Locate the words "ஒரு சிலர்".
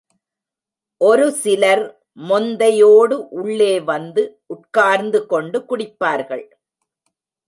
1.01-1.83